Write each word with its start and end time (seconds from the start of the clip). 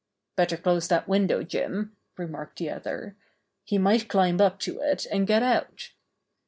''Better 0.35 0.59
close 0.59 0.87
that 0.87 1.07
window, 1.07 1.43
Jim," 1.43 1.95
remarked 2.17 2.57
the 2.57 2.71
other. 2.71 3.15
"He 3.63 3.77
might 3.77 4.07
climb 4.09 4.41
up 4.41 4.57
to 4.61 4.79
it 4.79 5.05
and 5.11 5.27
get 5.27 5.43
out." 5.43 5.91